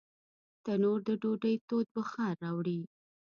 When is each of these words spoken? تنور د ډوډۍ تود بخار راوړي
تنور 0.63 0.99
د 1.07 1.09
ډوډۍ 1.21 1.55
تود 1.67 1.87
بخار 1.95 2.33
راوړي 2.43 2.79